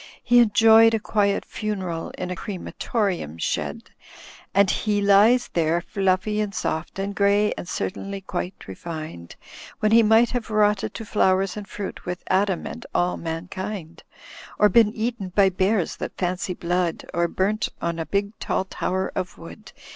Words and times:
He 0.23 0.39
enjoyed 0.39 0.95
a 0.95 0.99
quiet 0.99 1.45
funeral 1.45 2.09
in 2.17 2.31
a 2.31 2.35
crematorium 2.35 3.37
shed, 3.37 3.91
And 4.51 4.71
he 4.71 4.99
lies 4.99 5.49
there 5.53 5.79
fluffy 5.79 6.41
and 6.41 6.55
soft 6.55 6.97
and 6.97 7.13
grey 7.13 7.53
and 7.55 7.69
certainly 7.69 8.19
quite 8.21 8.55
refined. 8.67 9.35
When 9.79 9.91
he 9.91 10.01
might 10.01 10.31
have 10.31 10.49
rotted 10.49 10.95
to 10.95 11.05
flowers 11.05 11.55
and 11.55 11.67
fruit 11.67 12.03
with 12.03 12.23
Adam 12.29 12.65
and 12.65 12.83
all 12.95 13.15
mankind. 13.15 14.01
Or 14.57 14.69
been 14.69 14.91
eaten 14.95 15.29
by 15.35 15.49
bears 15.49 15.95
that 15.97 16.17
fancy 16.17 16.55
blood. 16.55 17.05
Or 17.13 17.27
burnt 17.27 17.69
on 17.79 17.99
a 17.99 18.05
big 18.07 18.31
tall 18.39 18.65
tower 18.65 19.11
of 19.13 19.37
wood. 19.37 19.71